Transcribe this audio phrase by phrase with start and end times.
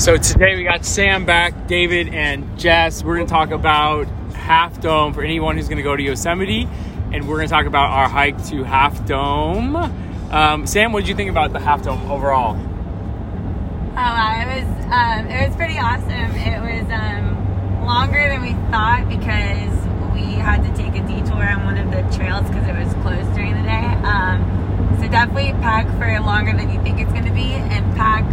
[0.00, 3.04] So today we got Sam back, David, and Jess.
[3.04, 6.66] We're going to talk about Half Dome for anyone who's going to go to Yosemite,
[7.12, 9.76] and we're going to talk about our hike to Half Dome.
[9.76, 12.56] Um, Sam, what did you think about the Half Dome overall?
[12.56, 14.40] Oh, wow.
[14.40, 16.34] it was um, it was pretty awesome.
[16.34, 19.76] It was um, longer than we thought because
[20.14, 23.34] we had to take a detour on one of the trails because it was closed
[23.34, 23.84] during the day.
[24.08, 28.24] Um, so definitely pack for longer than you think it's going to be, and pack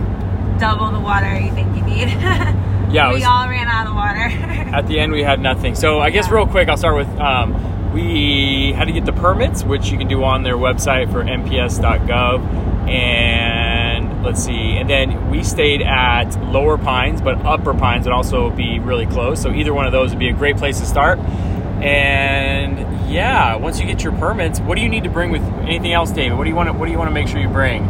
[0.60, 2.08] double the water you think you need.
[2.90, 4.18] Yeah, we was- all ran out of water.
[4.74, 5.76] At the end, we had nothing.
[5.76, 6.36] So I guess Yeah.
[6.36, 10.08] real quick, I'll start with um, we had to get the permits, which you can
[10.08, 12.40] do on their website for nps.gov.
[12.90, 18.50] And let's see, and then we stayed at Lower Pines, but Upper Pines would also
[18.52, 19.42] be really close.
[19.42, 21.20] So either one of those would be a great place to start.
[21.82, 22.80] And
[23.12, 26.12] yeah, once you get your permits, what do you need to bring with anything else,
[26.12, 26.38] David?
[26.38, 26.68] What do you want?
[26.70, 27.84] To, what do you want to make sure you bring?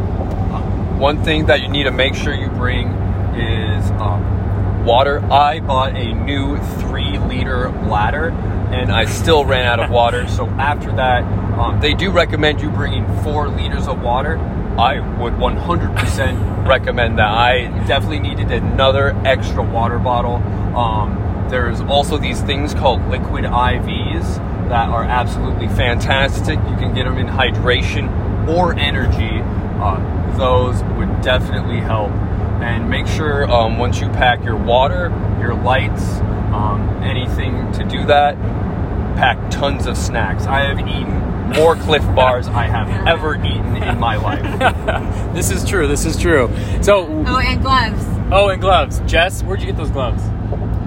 [0.98, 2.88] One thing that you need to make sure you bring
[3.36, 5.24] is um, water.
[5.32, 8.30] I bought a new three liter bladder
[8.72, 10.28] and I still ran out of water.
[10.28, 11.22] So after that,
[11.60, 14.40] um, they do recommend you bringing four liters of water.
[14.80, 17.30] I would 100% recommend that.
[17.30, 20.38] I definitely needed another extra water bottle.
[20.76, 24.38] Um, there's also these things called liquid IVs
[24.70, 26.58] that are absolutely fantastic.
[26.58, 29.42] You can get them in hydration or energy.
[29.80, 32.12] Uh, those would definitely help.
[32.62, 36.20] And make sure um, once you pack your water, your lights,
[36.52, 38.36] um, anything to do that,
[39.16, 40.46] pack tons of snacks.
[40.46, 44.44] I have eaten more Clif Bars I have ever eaten in my life.
[45.34, 45.88] This is true.
[45.88, 46.50] This is true.
[46.82, 48.04] So, oh, and gloves.
[48.32, 49.02] oh, and gloves.
[49.06, 50.24] Jess, where'd you get those gloves?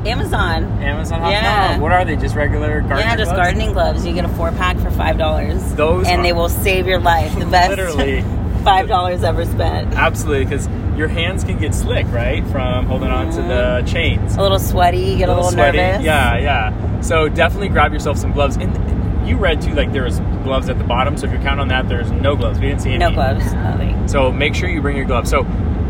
[0.04, 0.64] Amazon.
[0.82, 1.20] Amazon.
[1.30, 1.78] Yeah.
[1.78, 2.16] What are they?
[2.16, 3.46] Just regular gardening yeah, just gloves?
[3.46, 4.04] gardening gloves.
[4.04, 5.62] You get a four pack for five dollars.
[5.74, 7.38] Those and are- they will save your life.
[7.38, 8.24] The best Literally.
[8.60, 9.94] five dollars ever spent.
[9.94, 14.36] Absolutely, because your hands can get slick, right, from holding on to the chains.
[14.36, 15.78] A little sweaty, get a little, sweaty.
[15.78, 16.04] nervous.
[16.04, 17.00] Yeah, yeah.
[17.00, 18.56] So definitely grab yourself some gloves.
[18.56, 21.16] And you read too, like there was gloves at the bottom.
[21.16, 22.58] So if you're counting on that, there's no gloves.
[22.58, 22.98] We didn't see any.
[22.98, 24.08] No gloves, nothing.
[24.08, 25.30] So make sure you bring your gloves.
[25.30, 25.40] So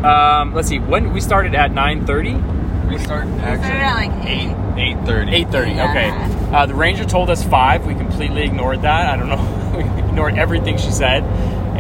[0.05, 0.79] um, let's see.
[0.79, 2.59] When we started at 9:30.
[2.91, 4.51] We start actually started at like eight.
[4.77, 5.45] eight thirty.
[5.45, 5.77] 8:30.
[5.77, 5.91] Yeah.
[5.91, 6.57] Okay.
[6.57, 7.87] Uh, the ranger told us five.
[7.87, 9.09] We completely ignored that.
[9.09, 9.73] I don't know.
[9.77, 11.23] we ignored everything she said,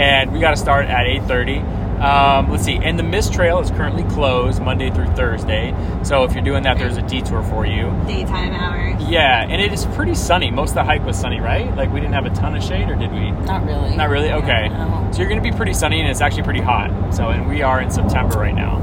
[0.00, 1.60] and we got to start at 8:30.
[2.00, 2.76] Um, let's see.
[2.76, 5.74] And the mist trail is currently closed Monday through Thursday.
[6.02, 7.92] So if you're doing that, there's a detour for you.
[8.06, 9.02] Daytime hours.
[9.06, 10.50] Yeah, and it is pretty sunny.
[10.50, 11.74] Most of the hike was sunny, right?
[11.76, 13.30] Like we didn't have a ton of shade, or did we?
[13.32, 13.94] Not really.
[13.96, 14.32] Not really.
[14.32, 14.68] Okay.
[15.12, 17.12] So you're going to be pretty sunny, and it's actually pretty hot.
[17.14, 18.76] So, and we are in September right now.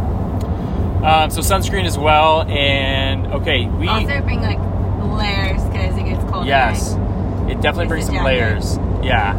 [1.04, 4.60] Um, so sunscreen as well, and okay, we Also bring like
[5.18, 6.46] layers because it gets cold.
[6.46, 6.94] yes,
[7.50, 8.26] it definitely brings some jacket.
[8.26, 8.78] layers.
[9.02, 9.34] Yeah.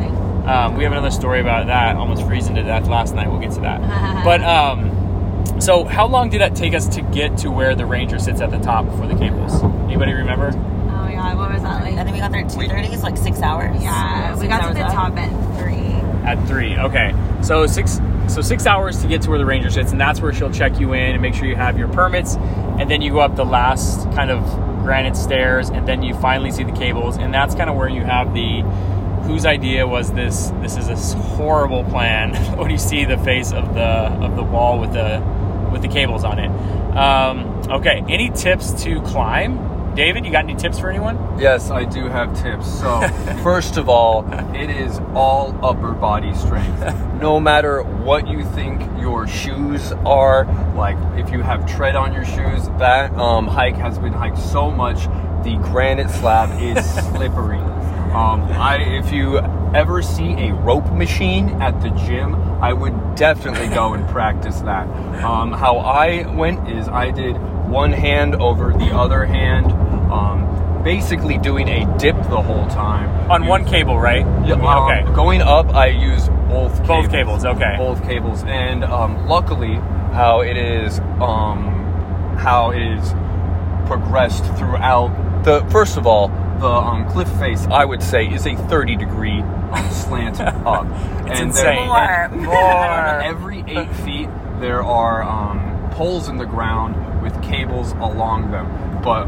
[0.48, 3.30] Um, we have another story about that, almost freezing to death last night.
[3.30, 4.24] We'll get to that.
[4.24, 8.18] but um, so how long did that take us to get to where the ranger
[8.18, 9.62] sits at the top before the cables?
[9.62, 10.50] Anybody remember?
[10.54, 11.94] Oh my god, what was that like?
[11.94, 12.88] I think we got there at two thirty.
[12.88, 13.82] It's like six hours.
[13.82, 14.92] Yeah, we got to the up.
[14.92, 15.28] top at
[15.58, 15.74] three.
[16.26, 16.78] At three.
[16.78, 17.14] Okay.
[17.42, 18.00] So six.
[18.28, 20.80] So six hours to get to where the ranger sits, and that's where she'll check
[20.80, 23.44] you in and make sure you have your permits, and then you go up the
[23.44, 24.44] last kind of
[24.82, 28.02] granite stairs, and then you finally see the cables, and that's kind of where you
[28.02, 28.62] have the
[29.28, 30.50] whose idea was this.
[30.62, 34.80] This is a horrible plan when you see the face of the of the wall
[34.80, 35.22] with the
[35.70, 36.50] with the cables on it.
[36.96, 38.02] Um, okay.
[38.08, 39.68] Any tips to climb?
[39.94, 41.16] David, you got any tips for anyone?
[41.40, 42.66] Yes, I do have tips.
[42.78, 43.06] So,
[43.42, 44.24] first of all,
[44.54, 46.80] it is all upper body strength.
[47.20, 50.44] No matter what you think your shoes are,
[50.74, 54.70] like if you have tread on your shoes, that um, hike has been hiked so
[54.70, 55.04] much,
[55.42, 57.58] the granite slab is slippery.
[58.10, 59.38] Um, I, if you
[59.74, 64.88] ever see a rope machine at the gym, I would definitely go and practice that.
[65.22, 67.36] Um, how I went is I did
[67.68, 69.72] one hand over the other hand,
[70.10, 73.30] um, basically doing a dip the whole time.
[73.30, 74.24] On one cable, right?
[74.46, 75.02] Yeah, um, okay.
[75.14, 77.74] Going up, I use both Both cables, okay.
[77.76, 79.74] Both cables, and um, luckily,
[80.14, 83.10] how it is, um, how it is
[83.86, 85.60] progressed throughout the.
[85.70, 89.42] First of all, the um, cliff face, I would say, is a thirty degree
[89.90, 90.86] slant up.
[91.26, 91.88] It's and insane.
[91.88, 93.20] There, More.
[93.22, 94.28] every eight feet,
[94.60, 99.26] there are um, poles in the ground with cables along them, but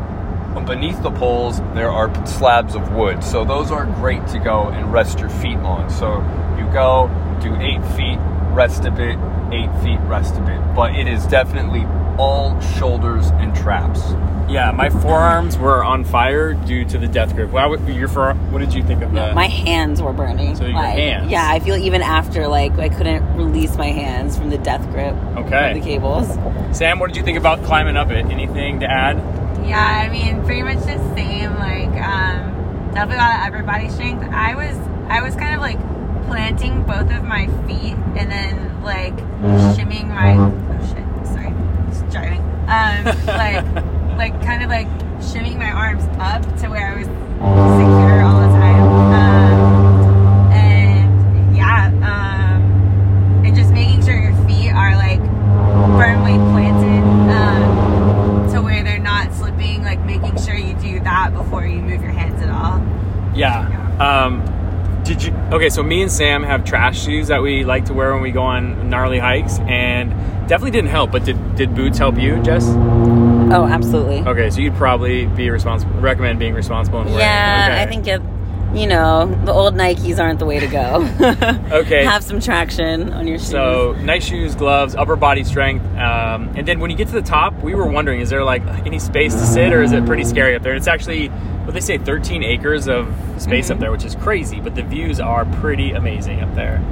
[0.66, 4.92] beneath the poles there are slabs of wood so those are great to go and
[4.92, 6.16] rest your feet on so
[6.58, 7.08] you go
[7.40, 8.18] do eight feet
[8.52, 9.16] rest a bit
[9.52, 11.82] eight feet rest a bit but it is definitely
[12.20, 14.00] all shoulders and traps.
[14.48, 17.50] Yeah, my forearms were on fire due to the death grip.
[17.50, 19.34] Wow, what- your fore- what did you think of that?
[19.34, 20.56] My hands were burning.
[20.56, 21.30] So your like, hands.
[21.30, 25.14] Yeah, I feel even after like I couldn't release my hands from the death grip
[25.36, 25.68] Okay.
[25.70, 26.26] of the cables.
[26.72, 28.26] Sam, what did you think about climbing up it?
[28.26, 29.16] Anything to add?
[29.64, 31.54] Yeah, I mean, pretty much the same.
[31.56, 34.26] Like, um, definitely a lot of upper body strength.
[34.32, 34.76] I was,
[35.08, 35.78] I was kind of like
[36.26, 39.16] planting both of my feet and then like
[39.76, 40.34] shimming my.
[40.36, 41.04] Oh shit!
[42.10, 42.40] Driving.
[42.68, 43.64] Um, like,
[44.18, 44.88] like kind of like
[45.20, 48.82] shimmying my arms up to where I was secure all the time.
[49.14, 55.20] Um, and yeah, um, and just making sure your feet are like
[55.98, 57.02] firmly planted
[57.32, 59.82] um, to where they're not slipping.
[59.82, 62.80] Like making sure you do that before you move your hands at all.
[63.36, 63.68] Yeah.
[64.00, 64.44] Um,
[65.04, 65.32] did you?
[65.52, 68.30] Okay, so me and Sam have trash shoes that we like to wear when we
[68.30, 70.10] go on gnarly hikes, and
[70.48, 71.10] definitely didn't help.
[71.10, 72.64] But did did boots help you, Jess?
[72.66, 74.20] Oh, absolutely.
[74.20, 75.92] Okay, so you'd probably be responsible.
[76.00, 77.20] Recommend being responsible and wearing.
[77.20, 77.82] Yeah, okay.
[77.82, 78.22] I think it.
[78.72, 81.06] You know, the old Nikes aren't the way to go.
[81.70, 82.04] Okay.
[82.04, 83.48] Have some traction on your shoes.
[83.48, 87.22] So nice shoes, gloves, upper body strength, um, and then when you get to the
[87.22, 90.24] top, we were wondering: is there like any space to sit, or is it pretty
[90.24, 90.74] scary up there?
[90.74, 94.74] It's actually what they say, 13 acres of space up there, which is crazy, but
[94.74, 96.82] the views are pretty amazing up there.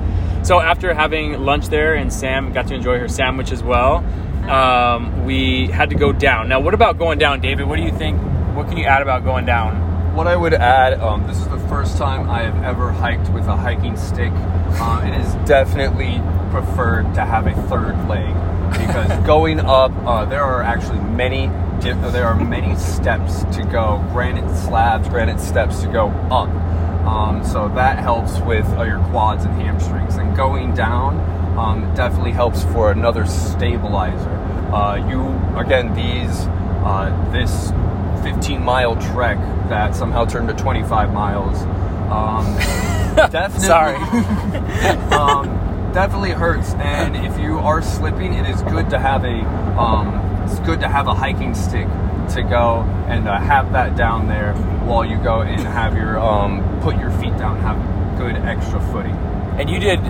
[0.45, 4.05] So after having lunch there, and Sam got to enjoy her sandwich as well,
[4.49, 6.49] um, we had to go down.
[6.49, 7.67] Now, what about going down, David?
[7.67, 8.21] What do you think?
[8.57, 10.17] What can you add about going down?
[10.17, 13.47] What I would add, um, this is the first time I have ever hiked with
[13.47, 14.33] a hiking stick.
[14.81, 18.35] Um, it is definitely preferred to have a third leg
[18.73, 21.49] because going up, uh, there are actually many.
[21.81, 26.49] There are many steps to go, granite slabs, granite steps to go up.
[27.07, 30.17] Um, so that helps with uh, your quads and hamstrings.
[30.17, 34.31] And going down um, definitely helps for another stabilizer.
[34.73, 35.27] Uh, you
[35.59, 36.47] again these
[36.85, 37.71] uh, this
[38.23, 39.39] 15 mile trek
[39.69, 41.63] that somehow turned to 25 miles.
[42.11, 42.57] Um,
[43.31, 43.97] definitely, Sorry.
[45.13, 46.75] um, definitely hurts.
[46.75, 49.41] And if you are slipping, it is good to have a
[49.79, 50.15] um,
[50.45, 51.89] it's good to have a hiking stick
[52.31, 56.81] to go and uh, have that down there while you go and have your um,
[56.83, 57.77] put your feet down, have
[58.19, 59.17] good extra footing.
[59.59, 60.01] And you did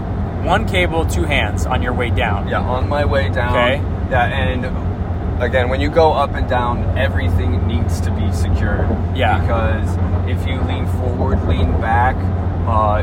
[0.49, 2.49] one cable, two hands on your way down.
[2.49, 3.55] Yeah, on my way down.
[3.55, 3.77] Okay.
[4.11, 8.89] Yeah, and again, when you go up and down, everything needs to be secured.
[9.15, 9.41] Yeah.
[9.41, 9.97] Because
[10.27, 12.17] if you lean forward, lean back,
[12.67, 13.03] uh,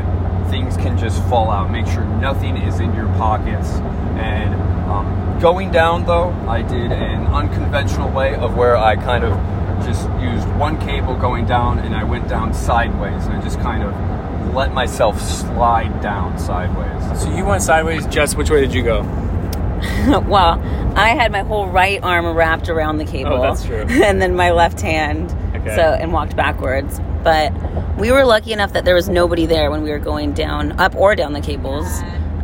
[0.50, 1.70] things can just fall out.
[1.70, 3.70] Make sure nothing is in your pockets.
[4.18, 4.52] And
[4.90, 9.36] um, going down, though, I did an unconventional way of where I kind of
[9.84, 13.84] just used one cable going down and I went down sideways and I just kind
[13.84, 14.15] of
[14.54, 17.22] let myself slide down sideways.
[17.22, 18.06] So you went sideways.
[18.06, 19.02] Jess, which way did you go?
[20.26, 20.60] well,
[20.96, 23.34] I had my whole right arm wrapped around the cable.
[23.34, 23.86] Oh, that's true.
[23.88, 25.30] and then my left hand.
[25.54, 25.74] Okay.
[25.76, 27.00] So and walked backwards.
[27.22, 27.52] But
[27.98, 30.94] we were lucky enough that there was nobody there when we were going down up
[30.94, 31.86] or down the cables.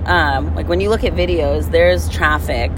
[0.06, 2.72] Um, like when you look at videos, there's traffic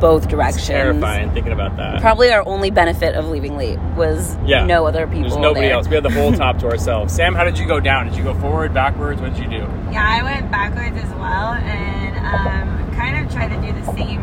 [0.00, 0.66] both directions.
[0.66, 2.00] Terrifying thinking about that.
[2.00, 4.64] Probably our only benefit of leaving late was Yeah.
[4.66, 5.22] no other people.
[5.22, 5.74] There's nobody there.
[5.76, 5.88] else.
[5.88, 7.14] We had the whole top to ourselves.
[7.14, 8.06] Sam, how did you go down?
[8.08, 9.20] Did you go forward, backwards?
[9.20, 9.66] What did you do?
[9.92, 14.22] Yeah, I went backwards as well, and um, kind of tried to do the same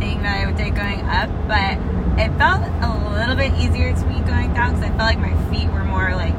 [0.00, 1.76] thing that I did going up, but
[2.22, 5.34] it felt a little bit easier to me going down because I felt like my
[5.50, 6.34] feet were more like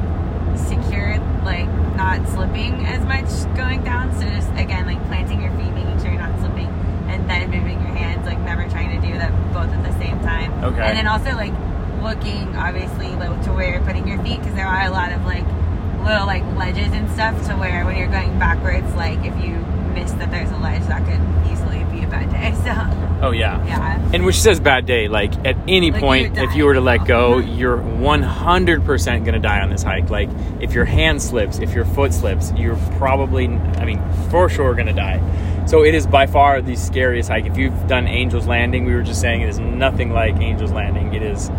[0.56, 4.12] secured, like not slipping as much going down.
[4.16, 6.59] So just again, like planting your feet, making sure you're not slipping,
[7.20, 10.18] and then moving your hands, like never trying to do that both at the same
[10.20, 10.52] time.
[10.64, 10.82] Okay.
[10.82, 11.52] And then also like
[12.02, 15.24] looking obviously like, to where you're putting your feet because there are a lot of
[15.24, 15.44] like
[16.04, 19.54] little like ledges and stuff to where when you're going backwards, like if you
[19.94, 21.20] miss that there's a ledge, that could
[21.52, 22.50] easily be a bad day.
[22.64, 23.64] So Oh yeah.
[23.66, 24.10] yeah.
[24.14, 25.08] And which says bad day.
[25.08, 26.44] Like at any Like, point, die.
[26.44, 27.52] if you were to let go, uh-huh.
[27.52, 30.10] you're 100% gonna die on this hike.
[30.10, 30.28] Like
[30.60, 34.00] if your hand slips, if your foot slips, you're probably, I mean,
[34.30, 35.20] for sure gonna die.
[35.66, 37.46] So it is by far the scariest hike.
[37.46, 41.14] If you've done Angel's Landing, we were just saying it is nothing like Angel's Landing.
[41.14, 41.50] It is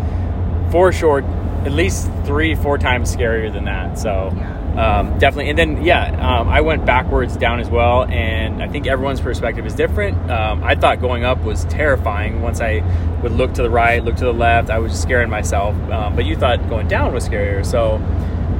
[0.70, 1.22] for sure
[1.64, 3.98] at least three, four times scarier than that.
[3.98, 4.30] So
[4.76, 5.50] um, definitely.
[5.50, 6.06] And then yeah,
[6.40, 10.30] um, I went backwards down as well, and I think everyone's perspective is different.
[10.30, 12.40] Um, I thought going up was terrifying.
[12.40, 12.82] Once I
[13.22, 15.74] would look to the right, look to the left, I was just scaring myself.
[15.90, 17.64] Um, but you thought going down was scarier.
[17.64, 18.02] So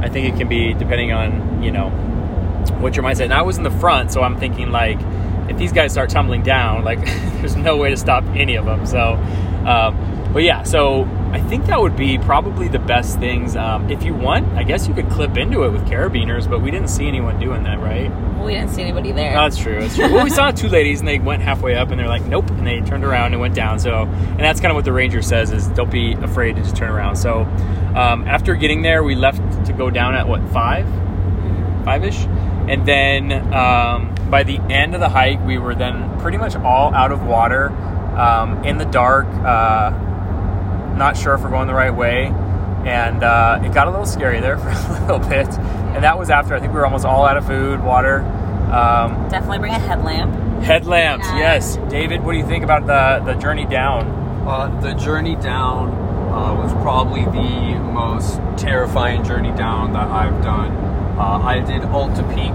[0.03, 1.91] I think it can be depending on you know
[2.81, 3.25] what your mindset.
[3.25, 4.99] And I was in the front, so I'm thinking like,
[5.49, 7.05] if these guys start tumbling down, like
[7.41, 8.85] there's no way to stop any of them.
[8.87, 9.15] So,
[9.67, 13.57] um, but yeah, so I think that would be probably the best things.
[13.57, 16.71] Um, if you want, I guess you could clip into it with carabiners, but we
[16.71, 18.11] didn't see anyone doing that, right?
[18.11, 19.33] Well, we didn't see anybody there.
[19.33, 19.81] That's true.
[19.81, 20.13] That's true.
[20.13, 22.67] well, we saw two ladies, and they went halfway up, and they're like, "Nope," and
[22.67, 23.79] they turned around and went down.
[23.79, 26.77] So, and that's kind of what the ranger says: is don't be afraid to just
[26.77, 27.17] turn around.
[27.17, 27.45] So,
[27.97, 30.87] um, after getting there, we left to go down at what five,
[31.87, 32.19] five ish,
[32.69, 36.95] and then um, by the end of the hike, we were then pretty much all
[36.95, 37.71] out of water,
[38.19, 39.27] um, in the dark.
[39.29, 40.11] Uh,
[40.97, 42.27] not sure if we're going the right way.
[42.87, 45.49] And uh, it got a little scary there for a little bit.
[45.95, 48.21] And that was after I think we were almost all out of food, water.
[48.73, 50.35] Um, Definitely bring a headlamp.
[50.63, 51.39] headlamps, Yeah.
[51.39, 51.77] yes.
[51.89, 54.07] David, what do you think about the, the journey down?
[54.47, 55.91] Uh, the journey down
[56.33, 60.73] uh, was probably the most terrifying journey down that I've done.
[61.19, 62.55] Uh, I did Alta Peak,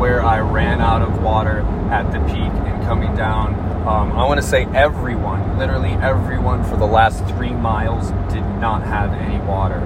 [0.00, 1.60] where I ran out of water
[1.90, 2.36] at the peak
[2.66, 3.54] and coming down.
[3.86, 8.82] Um, I want to say everyone, literally everyone, for the last three miles did not
[8.82, 9.80] have any water,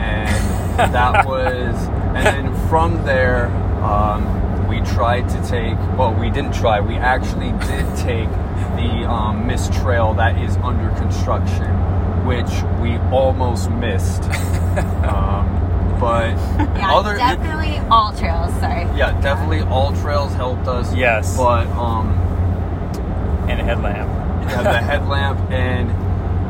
[0.00, 1.76] and that was.
[2.16, 3.46] And then from there,
[3.84, 5.76] um, we tried to take.
[5.98, 6.80] Well, we didn't try.
[6.80, 8.30] We actually did take
[8.76, 11.70] the um, mist trail that is under construction,
[12.26, 14.22] which we almost missed.
[15.04, 15.60] um,
[16.00, 16.30] but
[16.76, 18.58] Yeah, other definitely AllTrails.
[18.58, 18.84] Sorry.
[18.98, 20.94] yeah, definitely AllTrails helped us.
[20.94, 21.36] Yes.
[21.36, 22.23] But um, And a
[23.64, 24.08] headlamp.
[24.50, 25.90] yeah, the headlamp and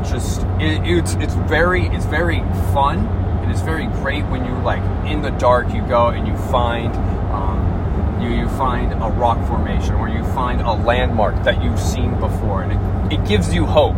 [0.05, 2.39] just it, it's it's very it's very
[2.73, 2.99] fun
[3.41, 6.93] and it's very great when you're like in the dark you go and you find
[7.33, 12.11] um, you you find a rock formation or you find a landmark that you've seen
[12.19, 12.71] before and
[13.11, 13.95] it, it gives you hope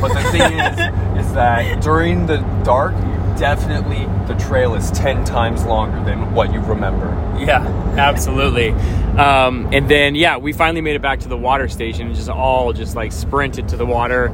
[0.00, 2.94] but the thing is is that during the dark
[3.38, 7.08] definitely the trail is 10 times longer than what you remember
[7.38, 7.66] Yeah,
[7.98, 8.70] absolutely.
[9.18, 12.28] Um, and then, yeah, we finally made it back to the water station and just
[12.28, 14.26] all just like sprinted to the water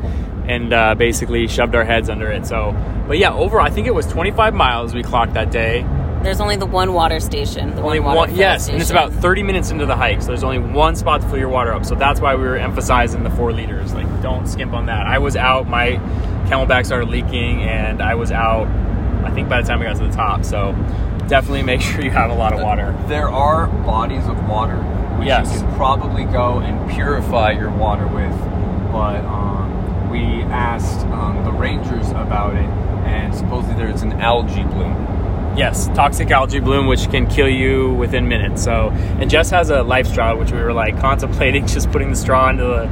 [0.46, 2.46] and uh, basically shoved our heads under it.
[2.46, 2.72] So,
[3.06, 5.86] but yeah, overall, I think it was 25 miles we clocked that day.
[6.22, 7.74] There's only the one water station.
[7.74, 10.28] The Only one, water one, yes, and it's about 30 minutes into the hike, so
[10.28, 11.84] there's only one spot to fill your water up.
[11.84, 13.92] So that's why we were emphasizing the four liters.
[13.92, 15.06] Like, don't skimp on that.
[15.06, 15.92] I was out, my
[16.46, 18.68] CamelBak started leaking, and I was out,
[19.24, 20.44] I think by the time we got to the top.
[20.44, 20.72] So
[21.32, 22.94] definitely make sure you have a lot of water.
[23.08, 24.76] There are bodies of water
[25.16, 25.50] which Yes.
[25.54, 28.38] you can probably go and purify your water with,
[28.92, 32.68] but um, we asked um, the rangers about it,
[33.06, 35.54] and supposedly there's an algae bloom.
[35.56, 38.62] Yes, toxic algae bloom, which can kill you within minutes.
[38.62, 42.50] So, and Jess has a LifeStraw, which we were like contemplating just putting the straw
[42.50, 42.88] into the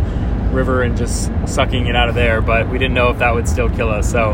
[0.51, 3.47] river and just sucking it out of there, but we didn't know if that would
[3.47, 4.11] still kill us.
[4.11, 4.31] So,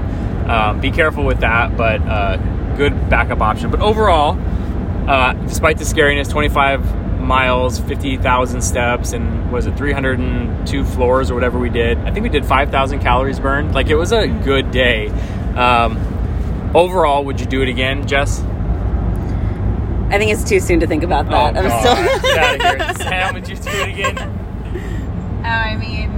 [0.47, 2.39] um, be careful with that, but uh,
[2.77, 3.71] good backup option.
[3.71, 4.39] But overall,
[5.09, 11.59] uh, despite the scariness, 25 miles, 50,000 steps, and was it 302 floors or whatever
[11.59, 11.99] we did?
[11.99, 13.75] I think we did 5,000 calories burned.
[13.75, 15.09] Like it was a good day.
[15.57, 15.97] Um,
[16.75, 18.43] overall, would you do it again, Jess?
[20.09, 21.57] I think it's too soon to think about that.
[21.57, 21.81] I'm God.
[21.81, 22.21] still.
[22.23, 22.95] Get out of here.
[23.09, 25.43] Sam, would you do it again?
[25.45, 26.16] Oh, I mean,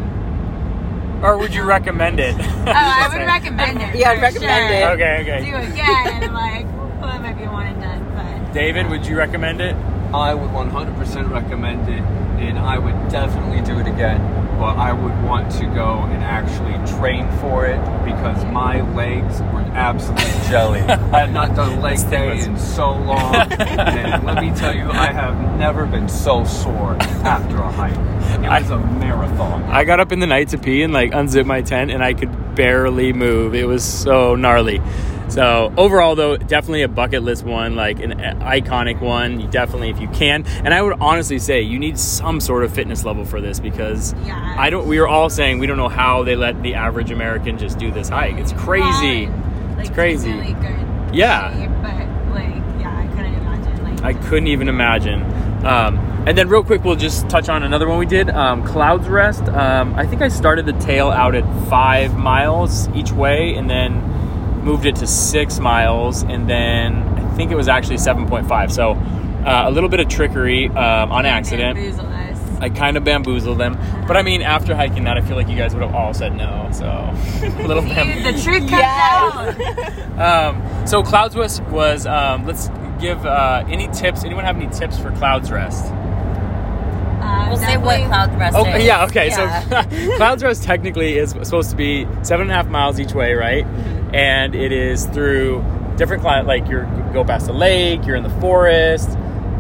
[1.23, 2.37] Or would you recommend it?
[2.39, 3.97] oh, I would recommend it.
[3.97, 4.79] Yeah, I'd recommend sure.
[4.79, 4.95] it.
[4.95, 5.51] Okay, okay.
[5.51, 5.73] Do okay.
[5.73, 6.67] again, and like,
[7.01, 8.53] well, that might be one and done, but.
[8.53, 9.75] David, would you recommend it?
[10.15, 12.03] I would 100% recommend it,
[12.41, 14.38] and I would definitely do it again.
[14.59, 19.61] But I would want to go and actually train for it because my legs were
[19.73, 20.19] absolute
[20.51, 20.81] jelly.
[20.81, 25.13] I had not done leg day in so long, and let me tell you, I
[25.13, 27.97] have never been so sore after a hike.
[28.43, 29.63] It was a marathon.
[29.65, 32.15] I got up in the night to pee and like unzip my tent, and I
[32.15, 33.55] could barely move.
[33.55, 34.81] It was so gnarly.
[35.29, 39.41] So overall, though, definitely a bucket list one, like an iconic one.
[39.41, 42.73] You definitely, if you can, and I would honestly say you need some sort of
[42.73, 44.55] fitness level for this because Yeah.
[44.59, 44.87] I don't.
[44.89, 47.91] We were all saying we don't know how they let the average American just do
[47.91, 48.37] this hike.
[48.37, 49.27] It's crazy.
[49.27, 50.33] Like, It's crazy.
[50.33, 51.53] Really good Yeah.
[51.53, 53.85] shape, but like, yeah, I couldn't imagine.
[53.85, 55.23] Like, I couldn't even imagine.
[55.65, 59.09] Um, and then, real quick, we'll just touch on another one we did um, Clouds
[59.09, 59.43] Rest.
[59.49, 63.93] Um, I think I started the tail out at five miles each way and then
[64.69, 66.23] moved it to six miles.
[66.23, 68.71] And then I think it was actually 7.5.
[68.71, 71.77] So uh, a little bit of trickery um, on accident.
[71.77, 72.39] bamboozle us.
[72.61, 73.79] I kind of bamboozled them.
[74.07, 76.35] But I mean, after hiking that, I feel like you guys would have all said
[76.35, 76.69] no.
[76.73, 78.35] So a little bamboozled.
[78.35, 80.19] the truth comes Yes.
[80.19, 80.55] out.
[80.55, 82.05] Um, so Clouds Rest was.
[82.07, 82.69] Um, let's
[83.01, 84.25] give uh, any tips.
[84.25, 85.85] Anyone have any tips for Clouds Rest?
[85.87, 88.85] Uh, We'll say what definitely- cloud rest Oh is.
[88.85, 89.29] yeah, okay.
[89.29, 89.61] Yeah.
[89.85, 93.35] So Clouds Rest technically is supposed to be seven and a half miles each way,
[93.35, 93.65] right?
[94.13, 95.65] And it is through
[95.97, 96.47] different climate.
[96.47, 99.11] Like you go past a lake, you're in the forest,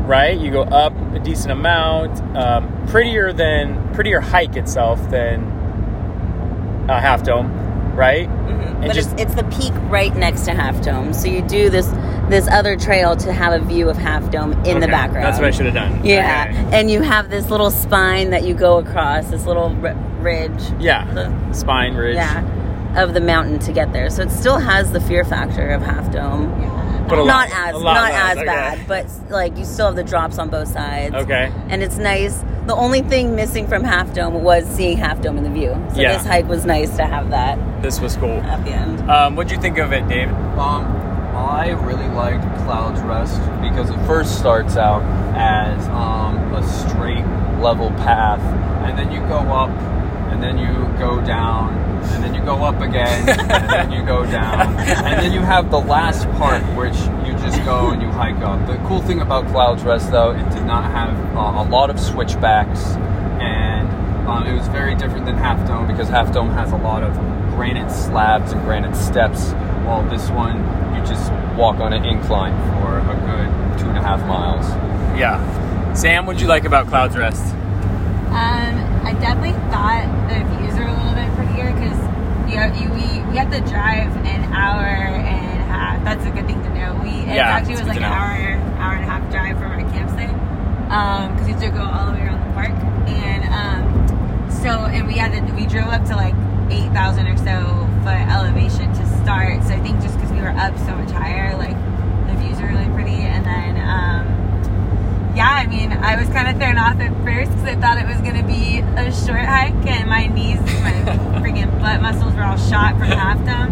[0.06, 0.38] right?
[0.38, 2.20] You go up a decent amount.
[2.36, 5.44] Um, prettier than prettier hike itself than
[6.88, 7.52] uh, Half Dome.
[7.94, 8.28] right?
[8.28, 8.66] Mhm.
[8.78, 11.12] And But just it's, it's the peak right next to Half Dome.
[11.12, 11.86] So you do this
[12.28, 15.24] this other trail to have a view of Half Dome in the background.
[15.26, 16.04] That's what I should have done.
[16.04, 16.78] Yeah, Okay.
[16.78, 20.62] and you have this little spine that you go across, this little r- ridge.
[20.78, 21.06] Yeah.
[21.12, 22.16] The- Spine ridge.
[22.16, 22.42] yeah,
[22.96, 24.10] of the mountain to get there.
[24.10, 26.60] So it still has the fear factor of Half Dome.
[26.60, 27.04] Yeah.
[27.08, 28.46] But a lot- not as a lot not less, as okay.
[28.46, 31.14] bad, but like you still have the drops on both sides.
[31.14, 31.50] Okay.
[31.70, 32.44] And it's nice.
[32.66, 35.74] The only thing missing from Half Dome was seeing Half Dome in the view.
[35.94, 36.12] So Yeah.
[36.18, 38.40] this hike was nice to have that This was cool.
[38.42, 39.10] at the end.
[39.10, 40.34] Um, what'd you think of it, David?
[40.58, 40.84] Um,
[41.34, 45.02] I really liked Clouds Rest because it first starts out
[45.34, 47.24] as um, a straight
[47.62, 48.40] level path,
[48.86, 49.70] and then you go up,
[50.30, 51.74] and then you go down,
[52.12, 55.70] and then you go up again, and then you go down, and then you have
[55.70, 58.66] the last part which you just go and you hike up.
[58.66, 61.98] The cool thing about Clouds Rest, though, it did not have uh, a lot of
[62.00, 62.80] switchbacks,
[63.40, 63.88] and
[64.28, 67.14] um, it was very different than Half Dome because Half Dome has a lot of
[67.54, 69.52] granite slabs and granite steps,
[69.84, 70.58] while this one
[70.94, 74.66] you just walk on an incline for a good two and a half miles.
[75.18, 75.38] Yeah.
[75.94, 77.42] Sam, what'd you like about Clouds Rest?
[78.28, 80.17] Um, I definitely thought the
[80.56, 81.98] views are a little bit prettier because
[82.48, 86.02] you, know, you we, we had to drive an hour and a half.
[86.04, 86.98] That's a good thing to know.
[87.02, 88.08] We it Yeah, actually was like an know.
[88.08, 90.32] hour hour and a half drive from our campsite
[91.32, 92.72] because we had to go all the way around the park
[93.10, 96.34] and um, so and we had to we drove up to like
[96.70, 99.62] eight thousand or so foot elevation to start.
[99.64, 101.76] So I think just because we were up so much higher, like
[102.28, 103.76] the views are really pretty and then.
[103.76, 104.17] Um,
[105.38, 108.10] yeah, I mean, I was kind of thrown off at first because I thought it
[108.10, 110.90] was going to be a short hike, and my knees, my
[111.38, 113.70] freaking butt muscles were all shot from half dome.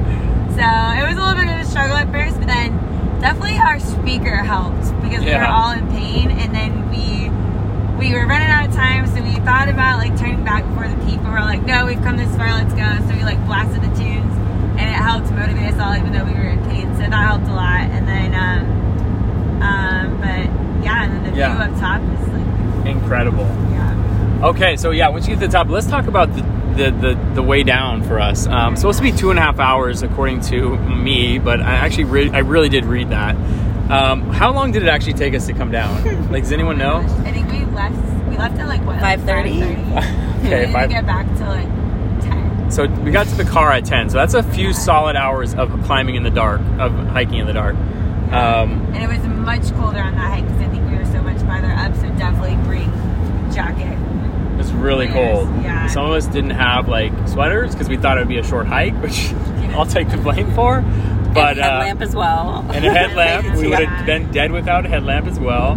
[0.55, 2.71] So it was a little bit of a struggle at first, but then
[3.19, 7.35] definitely our speaker helped because we were all in pain, and then we
[7.99, 10.95] we were running out of time, so we thought about like turning back before the
[11.03, 12.87] peak, but we're like, no, we've come this far, let's go.
[13.11, 14.31] So we like blasted the tunes,
[14.79, 16.87] and it helped motivate us all, even though we were in pain.
[16.95, 18.39] So that helped a lot, and then.
[18.39, 18.77] um
[19.57, 20.47] um, but
[20.87, 21.55] yeah, and then the Yeah.
[21.67, 23.45] view up top is like, Incredible.
[23.73, 24.41] yeah.
[24.45, 26.43] Okay, so yeah, once you get to the top, let's talk about the
[26.77, 28.47] the, the, the way down for us.
[28.47, 32.05] Um, supposed to be two and a half hours according to me, but I actually
[32.05, 33.35] re- I really did read that.
[33.91, 36.05] Um, how long did it actually take us to come down?
[36.31, 36.97] Like, does anyone know?
[37.25, 37.97] I think we left.
[38.29, 38.99] We left at like what?
[38.99, 39.47] 5:30?
[40.43, 40.91] we Okay, didn't five.
[40.91, 42.71] get back to like ten.
[42.71, 44.11] So we got to the car at ten.
[44.11, 47.55] So that's a few solid hours of climbing in the dark, of hiking in the
[47.55, 47.75] dark.
[48.33, 51.23] Um, And it was much colder on that hike because I think we were so
[51.23, 51.95] much farther up.
[51.97, 52.91] So definitely bring
[53.53, 53.97] jacket.
[54.59, 55.63] it's really Layers, cold.
[55.63, 55.87] yeah.
[55.87, 58.67] Some of us didn't have like sweaters because we thought it would be a short
[58.67, 59.33] hike, which
[59.75, 60.83] I'll take the blame for.
[61.35, 62.65] But and uh, headlamp as well.
[62.73, 63.57] and a headlamp.
[63.59, 65.73] we would have been dead without a headlamp as well.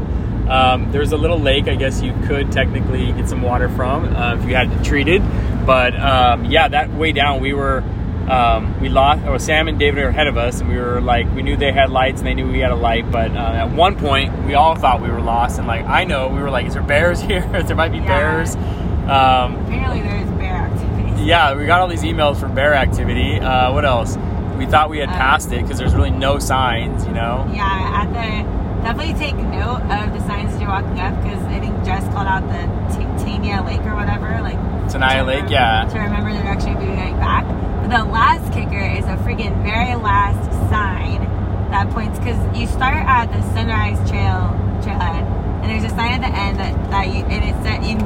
[0.49, 4.35] Um, there's a little lake, I guess you could technically get some water from uh,
[4.35, 5.21] if you had it treated.
[5.65, 7.83] But um, yeah, that way down, we were
[8.29, 9.25] um, we lost.
[9.25, 11.71] Or Sam and David are ahead of us, and we were like, we knew they
[11.71, 13.11] had lights, and they knew we had a light.
[13.11, 16.27] But uh, at one point, we all thought we were lost, and like I know,
[16.29, 17.41] we were like, is there bears here?
[17.63, 18.05] there might be Yeah.
[18.07, 18.55] bears.
[18.55, 21.23] Um, Apparently there's bear activity.
[21.23, 23.39] yeah, we got all these emails for bear activity.
[23.39, 24.17] Uh, what else?
[24.57, 27.49] We thought we had Uh, passed it because there's really no signs, you know.
[27.51, 27.63] Yeah,
[28.05, 31.83] at the definitely take note of the signs as you're walking up because I think
[31.83, 32.61] Jess called out the
[32.95, 34.59] T- Tenaya Lake or whatever, like
[34.91, 35.85] to Lake, remember- yeah.
[35.91, 37.45] To remember the direction we're going back.
[37.89, 41.25] The last kicker is a freaking very last sign
[41.71, 44.53] that points because you start at the Sunrise Trail
[44.85, 45.25] trailhead,
[45.63, 47.97] and there's a sign at the end that, that you and it said you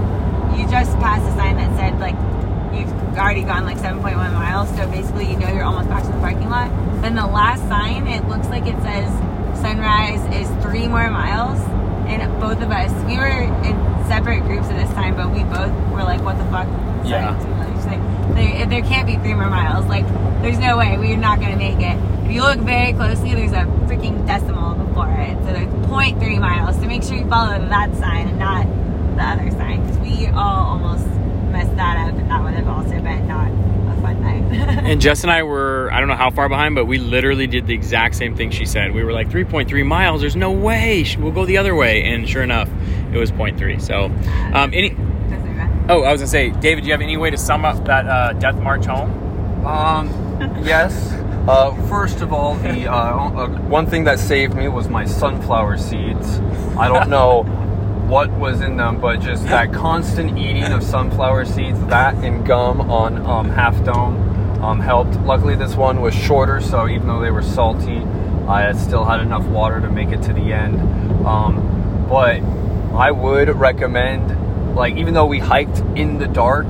[0.56, 2.16] you just passed a sign that said like
[2.72, 6.20] you've already gone like 7.1 miles, so basically you know you're almost back to the
[6.20, 6.72] parking lot.
[7.02, 9.12] Then the last sign, it looks like it says
[9.60, 11.60] sunrise is three more miles,
[12.08, 13.28] and both of us we were
[13.68, 13.76] in
[14.08, 16.72] separate groups at this time, but we both were like, "What the fuck?"
[17.04, 17.36] Yeah.
[18.36, 19.86] There, there can't be three more miles.
[19.88, 20.08] Like,
[20.42, 21.98] there's no way we're not gonna make it.
[22.26, 26.76] If you look very closely, there's a freaking decimal before it, so there's 0.3 miles.
[26.76, 28.66] So make sure you follow that sign and not
[29.16, 31.06] the other sign, because we all almost
[31.52, 34.44] messed that up, and that would have also been not a fun night.
[34.84, 37.68] And Jess and I were, I don't know how far behind, but we literally did
[37.68, 38.94] the exact same thing she said.
[38.94, 41.06] We were like, 3.3 miles, there's no way.
[41.18, 42.04] We'll go the other way.
[42.04, 42.70] And sure enough,
[43.14, 43.82] it was 0.3.
[43.82, 44.06] So,
[44.54, 44.96] um, any.
[45.90, 47.84] Oh, I was going to say, David, do you have any way to sum up
[47.86, 49.66] that uh, death march home?
[49.66, 50.10] Um,
[50.64, 51.14] yes.
[51.44, 55.78] Uh, first of all, the uh, uh, one thing that saved me was my sunflower
[55.78, 56.40] seeds.
[56.78, 57.44] I don't know
[58.08, 62.90] what was in them, but just that constant eating of sunflower seeds, that and gum
[62.90, 64.16] on um, Half Dome
[64.64, 65.20] um, helped.
[65.20, 67.98] Luckily, this one was shorter, so even though they were salty,
[68.48, 70.80] I still had enough water to make it to the end.
[71.26, 72.42] Um, but
[72.96, 74.30] I would recommend,
[74.74, 76.66] like, even though we hiked in the dark,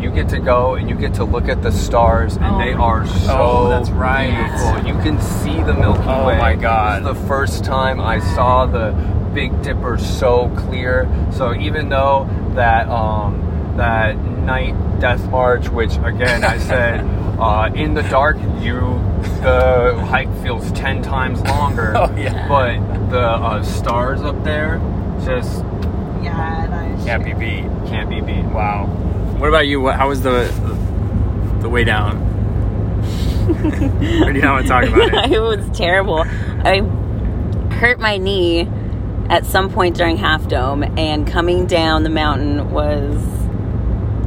[0.00, 2.72] you get to go and you get to look at the stars, and Oh they
[2.72, 4.30] are so Oh, that's right.
[4.30, 4.86] beautiful.
[4.86, 6.34] You can see the Milky Way.
[6.34, 7.02] Oh my God.
[7.04, 8.92] This is the first time I saw the
[9.34, 11.08] Big Dipper so clear.
[11.32, 17.00] So even though that um, that night death march, which again I said
[17.38, 18.80] uh, in the dark, you
[19.42, 21.92] the hike feels ten times longer.
[21.96, 22.46] Oh, yeah.
[22.48, 24.78] But the uh, stars up there
[25.24, 25.62] just
[26.26, 27.64] Yeah, Can't be beat.
[27.88, 28.44] can't be beat.
[28.44, 28.86] Wow.
[29.38, 29.80] What about you?
[29.80, 30.50] What, how was the
[31.60, 32.16] the way down?
[33.48, 35.32] or do you not want to talk about it?
[35.32, 36.24] it was terrible.
[36.64, 36.80] I
[37.74, 38.68] hurt my knee
[39.28, 43.14] at some point during Half Dome, and coming down the mountain was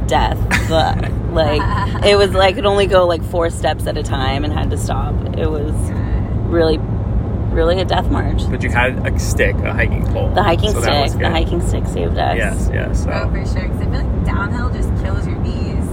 [0.08, 0.38] death.
[0.68, 1.62] The- like
[2.04, 4.70] it was like I could only go like four steps at a time and had
[4.70, 5.14] to stop.
[5.38, 5.72] It was
[6.50, 6.78] really,
[7.50, 8.42] really a death march.
[8.50, 10.30] But you had a stick, a hiking pole.
[10.34, 12.36] The hiking so stick, the hiking stick saved us.
[12.36, 13.04] Yes, yes.
[13.04, 13.10] So.
[13.10, 13.68] Oh, for sure.
[13.68, 15.84] Because I feel like downhill just kills your knees.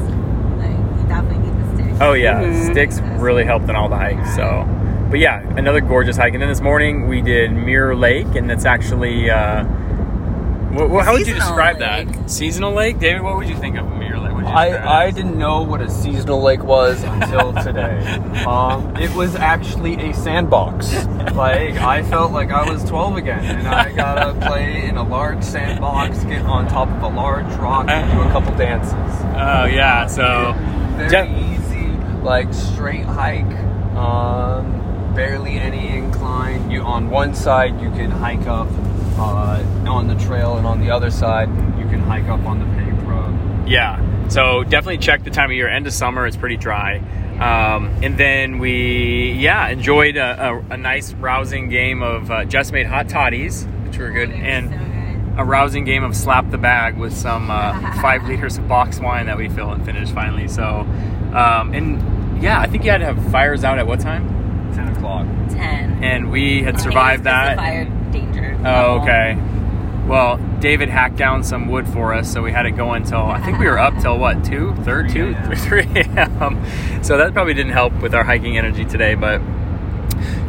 [0.57, 2.01] Like, you definitely need the stick.
[2.01, 2.71] Oh yeah, Mhm.
[2.71, 4.35] sticks really helped on all the hikes.
[4.35, 4.65] So,
[5.09, 6.33] but yeah, another gorgeous hike.
[6.33, 9.29] And then this morning we did Mirror Lake, and it's actually.
[9.31, 12.07] Uh, wh- wh- how would you describe lake.
[12.07, 12.29] that?
[12.29, 13.21] Seasonal lake, David.
[13.23, 14.33] What would you think of Mirror Lake?
[14.35, 17.97] Would you I, I didn't know what a seasonal lake was until today.
[18.45, 21.07] Um, it was actually a sandbox.
[21.33, 25.43] Like I felt like I was 12 again, and I gotta play in a large
[25.43, 28.93] sandbox, get on top of a large rock, and do a couple dances.
[28.93, 30.07] Oh yeah.
[30.07, 30.53] So,
[30.97, 31.87] Very easy,
[32.23, 33.45] like straight hike.
[33.95, 36.69] Um, barely any incline.
[36.69, 38.67] You on one side you can hike up
[39.17, 42.65] uh, on the trail, and on the other side you can hike up on the
[42.77, 43.67] paved road.
[43.67, 44.01] Yeah.
[44.29, 45.67] So definitely check the time of year.
[45.69, 47.01] End of summer, it's pretty dry.
[47.39, 52.71] Um, and then we, yeah, enjoyed a, a, a nice rousing game of uh, just
[52.73, 55.39] made hot toddies, which were good, They're and so good.
[55.41, 59.27] a rousing game of slap the bag with some uh, five liters of box wine
[59.27, 60.47] that we filled and finished finally.
[60.47, 60.63] So,
[61.33, 64.27] um, and yeah, I think you had to have fires out at what time?
[64.73, 65.25] 10 o'clock.
[65.49, 66.03] ten.
[66.03, 67.57] And we had survived that.
[67.57, 68.59] Fire danger.
[68.65, 69.33] Oh, okay.
[70.07, 73.41] Well, David hacked down some wood for us, so we had it going till I
[73.41, 77.03] think we were up till what two, third, two, 3 three a.m.
[77.03, 79.41] So that probably didn't help with our hiking energy today, but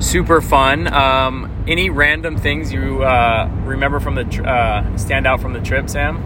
[0.01, 0.93] super fun.
[0.93, 5.61] Um, any random things you uh, remember from the tr- uh, stand out from the
[5.61, 6.17] trip, Sam?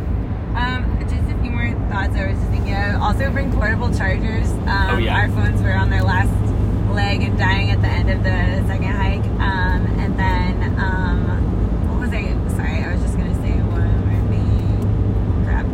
[0.56, 3.00] Um, just a few more thoughts I was just thinking of.
[3.00, 4.50] Also, bring portable chargers.
[4.50, 5.16] Um, Oh, yeah.
[5.16, 6.30] Our phones were on their last
[6.94, 9.24] leg and dying at the end of the second hike.
[9.40, 12.24] Um, and then, um, what was I?
[12.54, 15.44] Sorry, I was just gonna say one more thing.
[15.46, 15.64] Crap.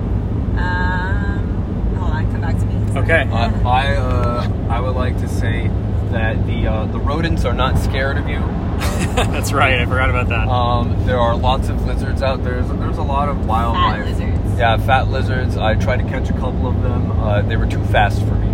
[0.63, 2.93] Um, hold on, come back to me.
[2.93, 3.05] Sorry.
[3.05, 3.25] Okay.
[3.69, 5.69] I I, uh, I would like to say
[6.11, 8.39] that the uh, the rodents are not scared of you.
[9.19, 9.81] That's right.
[9.81, 10.49] I forgot about that.
[10.49, 12.63] Um, there are lots of lizards out there.
[12.63, 14.05] There's, there's a lot of wildlife.
[14.05, 14.59] Fat lizards.
[14.59, 15.57] Yeah, fat lizards.
[15.57, 17.11] I tried to catch a couple of them.
[17.13, 18.49] Uh, they were too fast for me.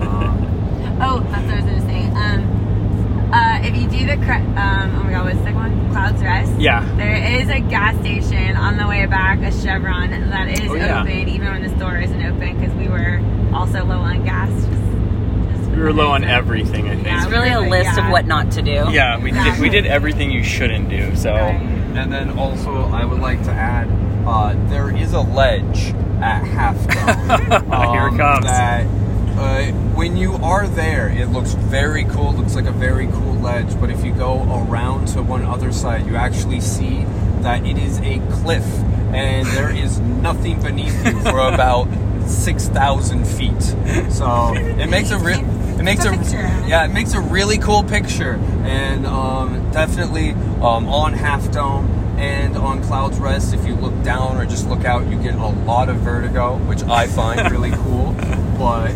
[0.00, 0.46] Um,
[1.02, 2.04] Oh, that's what I was gonna say.
[2.10, 5.90] Um, uh, if you do the, cra- um, oh my god, what's the second one?
[5.92, 6.52] Clouds Rest.
[6.60, 6.84] Yeah.
[6.96, 11.00] There is a gas station on the way back, a Chevron that is Oh, yeah.
[11.00, 13.18] open even when the store isn't open because we were
[13.52, 14.50] also low on gas.
[14.50, 16.88] Just, just we were low on everything.
[16.88, 17.06] I think.
[17.06, 17.22] Yeah.
[17.22, 18.86] It's really a list of what not to do.
[18.90, 19.58] Yeah, we did.
[19.58, 21.14] We did everything you shouldn't do.
[21.16, 21.32] So.
[21.32, 21.54] Right.
[21.54, 23.88] and then also, I would like to add,
[24.26, 27.70] uh, there is a ledge at Half Dome.
[27.90, 28.44] Here it um, comes.
[28.44, 28.86] That
[29.40, 32.34] uh, when you are there, it looks very cool.
[32.34, 33.78] Looks like a very cool ledge.
[33.80, 37.04] But if you go around to one other side, you actually see
[37.40, 38.66] that it is a cliff,
[39.14, 41.88] and there is nothing beneath you for about
[42.30, 43.62] six thousand feet.
[44.10, 45.40] So it makes a real.
[45.78, 50.88] It makes a, a yeah, it makes a really cool picture, and um, definitely um,
[50.88, 51.86] on Half Dome
[52.18, 53.54] and on Clouds Rest.
[53.54, 56.82] If you look down or just look out, you get a lot of vertigo, which
[56.82, 58.12] I find really cool.
[58.58, 58.92] But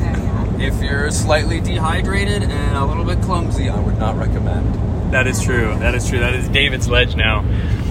[0.61, 5.13] if you're slightly dehydrated and a little bit clumsy, I would not recommend.
[5.13, 5.79] That is true.
[5.79, 6.19] That is true.
[6.19, 7.41] That is David's ledge now.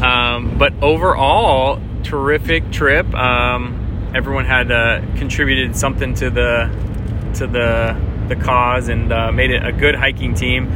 [0.03, 3.12] Um, but overall, terrific trip.
[3.13, 3.83] Um,
[4.13, 7.95] everyone had uh, contributed something to the to the
[8.28, 10.71] the cause and uh, made it a good hiking team.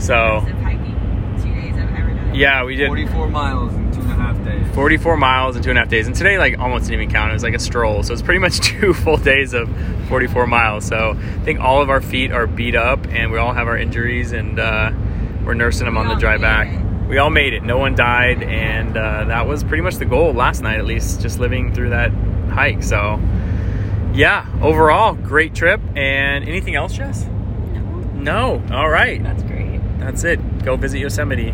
[0.00, 2.34] So- hiking two days I've ever done.
[2.34, 4.74] Yeah, we did 44 miles in two and a half days.
[4.74, 6.06] 44 miles in two and a half days.
[6.06, 7.30] And today, like, almost didn't even count.
[7.30, 8.02] It was like a stroll.
[8.02, 9.68] So it's pretty much two full days of
[10.08, 10.86] 44 miles.
[10.86, 13.76] So I think all of our feet are beat up and we all have our
[13.76, 14.90] injuries and uh,
[15.44, 16.68] we're nursing them We on the drive back.
[16.68, 17.08] it.
[17.08, 17.62] We all made it.
[17.64, 18.42] No one died.
[18.42, 21.90] And uh, that was pretty much the goal last night, at least, just living through
[21.90, 22.10] that
[22.52, 22.82] hike.
[22.82, 23.20] So,
[24.14, 25.80] yeah, overall, great trip.
[25.96, 27.24] And anything else, Jess?
[27.24, 27.80] No,
[28.14, 28.62] No.
[28.70, 29.22] All right.
[29.22, 29.80] that's great.
[29.98, 30.64] That's it.
[30.64, 31.50] Go visit Yosemite.